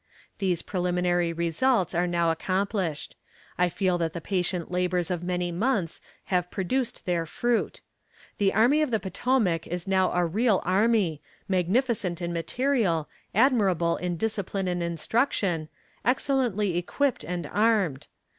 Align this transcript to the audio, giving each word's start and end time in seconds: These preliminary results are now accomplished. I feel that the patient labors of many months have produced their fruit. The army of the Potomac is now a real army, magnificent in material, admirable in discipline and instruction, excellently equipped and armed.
These 0.39 0.63
preliminary 0.63 1.31
results 1.31 1.93
are 1.93 2.07
now 2.07 2.31
accomplished. 2.31 3.15
I 3.59 3.69
feel 3.69 3.99
that 3.99 4.13
the 4.13 4.19
patient 4.19 4.71
labors 4.71 5.11
of 5.11 5.21
many 5.21 5.51
months 5.51 6.01
have 6.33 6.49
produced 6.49 7.05
their 7.05 7.27
fruit. 7.27 7.81
The 8.39 8.51
army 8.51 8.81
of 8.81 8.89
the 8.89 8.99
Potomac 8.99 9.67
is 9.67 9.85
now 9.87 10.11
a 10.13 10.25
real 10.25 10.59
army, 10.65 11.21
magnificent 11.47 12.19
in 12.19 12.33
material, 12.33 13.07
admirable 13.35 13.97
in 13.97 14.17
discipline 14.17 14.67
and 14.67 14.81
instruction, 14.81 15.69
excellently 16.03 16.77
equipped 16.77 17.23
and 17.23 17.45
armed. 17.45 18.07